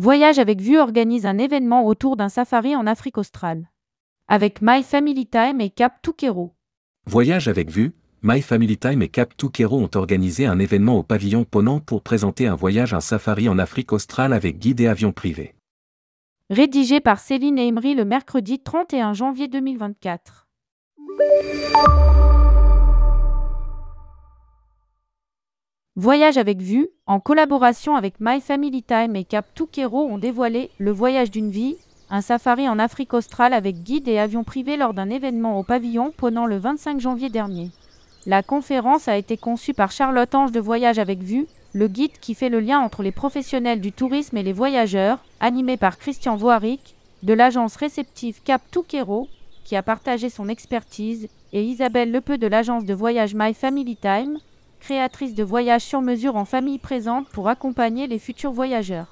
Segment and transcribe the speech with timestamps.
[0.00, 3.68] Voyage avec Vue organise un événement autour d'un safari en Afrique australe.
[4.28, 6.54] Avec My Family Time et Cap Tukero.
[7.06, 11.42] Voyage avec Vue, My Family Time et Cap Tukero ont organisé un événement au pavillon
[11.42, 15.56] Ponant pour présenter un voyage en safari en Afrique australe avec guide et avion privé.
[16.48, 20.46] Rédigé par Céline Emery le mercredi 31 janvier 2024.
[26.00, 30.92] Voyage avec vue, en collaboration avec My Family Time et Cap Tukero ont dévoilé Le
[30.92, 31.76] voyage d'une vie,
[32.08, 36.12] un safari en Afrique australe avec guide et avion privé lors d'un événement au pavillon
[36.16, 37.72] pendant le 25 janvier dernier.
[38.26, 42.36] La conférence a été conçue par Charlotte Ange de Voyage avec vue, le guide qui
[42.36, 46.94] fait le lien entre les professionnels du tourisme et les voyageurs, animé par Christian Voaric,
[47.24, 49.26] de l'agence réceptive Cap Tukero,
[49.64, 54.38] qui a partagé son expertise, et Isabelle Lepeu de l'agence de voyage My Family Time,
[54.78, 59.08] créatrice de voyages sur mesure en famille présente pour accompagner les futurs voyageurs.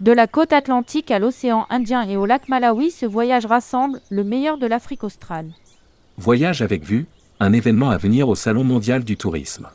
[0.00, 4.24] De la côte atlantique à l'océan Indien et au lac Malawi, ce voyage rassemble le
[4.24, 5.50] meilleur de l'Afrique australe.
[6.16, 7.06] Voyage avec vue,
[7.38, 9.68] un événement à venir au Salon mondial du tourisme.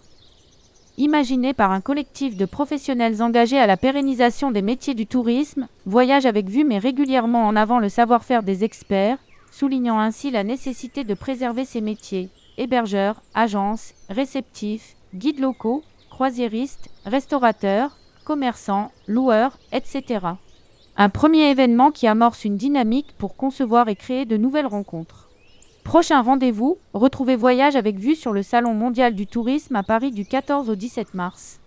[0.98, 6.26] Imaginé par un collectif de professionnels engagés à la pérennisation des métiers du tourisme, Voyage
[6.26, 9.18] avec vue met régulièrement en avant le savoir-faire des experts,
[9.52, 17.98] soulignant ainsi la nécessité de préserver ces métiers, hébergeurs, agences, réceptifs, guides locaux, croisiéristes, restaurateurs,
[18.26, 20.28] commerçants, loueurs, etc.
[20.98, 25.30] Un premier événement qui amorce une dynamique pour concevoir et créer de nouvelles rencontres.
[25.84, 30.26] Prochain rendez-vous, retrouvez Voyage avec vue sur le Salon mondial du tourisme à Paris du
[30.26, 31.60] 14 au 17 mars.